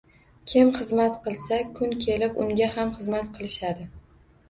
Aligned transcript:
Kim 0.53 0.71
xizmat 0.77 1.19
qilsa, 1.27 1.61
kun 1.77 1.95
kelib 2.07 2.43
unga 2.47 2.73
ham 2.75 2.97
xizmat 2.99 3.33
qilishadi 3.41 3.91